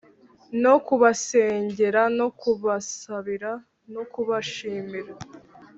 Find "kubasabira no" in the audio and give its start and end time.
2.39-4.03